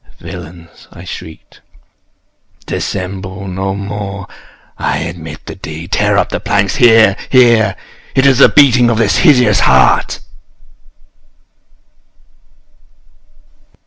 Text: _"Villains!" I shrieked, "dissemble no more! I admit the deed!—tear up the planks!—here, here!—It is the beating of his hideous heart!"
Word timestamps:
_"Villains!" 0.15 0.87
I 0.91 1.03
shrieked, 1.03 1.61
"dissemble 2.65 3.47
no 3.47 3.75
more! 3.75 4.25
I 4.79 4.97
admit 4.97 5.45
the 5.45 5.53
deed!—tear 5.53 6.17
up 6.17 6.29
the 6.29 6.39
planks!—here, 6.39 7.15
here!—It 7.29 8.25
is 8.25 8.39
the 8.39 8.49
beating 8.49 8.89
of 8.89 8.97
his 8.97 9.17
hideous 9.17 9.59
heart!" 9.59 10.19